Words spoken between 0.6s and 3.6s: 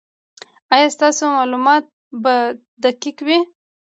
ایا ستاسو معلومات به دقیق وي؟